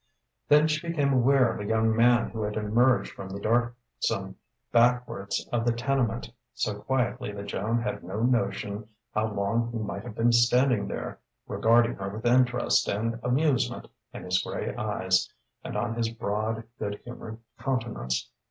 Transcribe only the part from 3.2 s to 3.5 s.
the